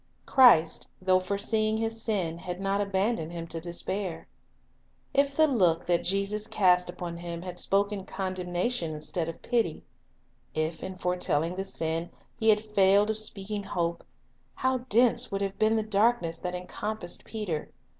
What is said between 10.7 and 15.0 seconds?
in foretelling the sin He had failed of speaking hope, how